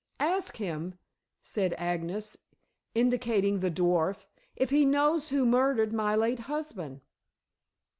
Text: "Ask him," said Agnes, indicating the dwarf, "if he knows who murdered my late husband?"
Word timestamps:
"Ask 0.19 0.57
him," 0.57 0.95
said 1.43 1.75
Agnes, 1.77 2.35
indicating 2.95 3.59
the 3.59 3.69
dwarf, 3.69 4.25
"if 4.55 4.71
he 4.71 4.83
knows 4.83 5.29
who 5.29 5.45
murdered 5.45 5.93
my 5.93 6.15
late 6.15 6.39
husband?" 6.49 7.01